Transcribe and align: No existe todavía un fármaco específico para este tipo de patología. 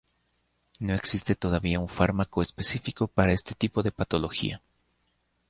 No 0.79 0.95
existe 0.95 1.35
todavía 1.35 1.79
un 1.79 1.87
fármaco 1.87 2.41
específico 2.41 3.05
para 3.07 3.33
este 3.33 3.53
tipo 3.53 3.83
de 3.83 3.91
patología. 3.91 4.63